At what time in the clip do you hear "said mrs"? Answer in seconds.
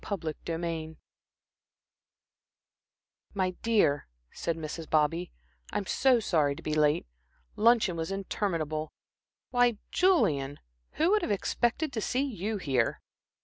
4.31-4.89